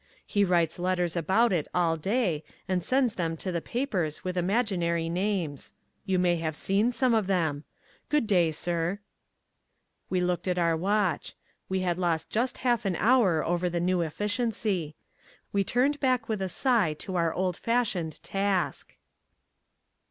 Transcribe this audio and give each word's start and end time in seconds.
He 0.25 0.43
writes 0.43 0.79
letters 0.79 1.15
about 1.15 1.53
it 1.53 1.67
all 1.75 1.95
day 1.95 2.43
and 2.67 2.83
sends 2.83 3.13
them 3.13 3.37
to 3.37 3.51
the 3.51 3.61
papers 3.61 4.23
with 4.23 4.35
imaginary 4.35 5.09
names. 5.09 5.73
You 6.07 6.17
may 6.17 6.37
have 6.37 6.55
seen 6.55 6.91
some 6.91 7.13
of 7.13 7.27
them. 7.27 7.65
Good 8.09 8.25
day, 8.25 8.49
sir." 8.51 8.97
We 10.09 10.19
looked 10.19 10.47
at 10.47 10.57
our 10.57 10.75
watch. 10.75 11.35
We 11.69 11.81
had 11.81 11.99
lost 11.99 12.31
just 12.31 12.57
half 12.65 12.83
an 12.83 12.95
hour 12.95 13.45
over 13.45 13.69
the 13.69 13.79
new 13.79 14.01
efficiency. 14.01 14.95
We 15.53 15.63
turned 15.63 15.99
back 15.99 16.27
with 16.27 16.41
a 16.41 16.49
sigh 16.49 16.95
to 16.95 17.15
our 17.15 17.31
old 17.31 17.55
fashioned 17.55 18.23
task. 18.23 18.95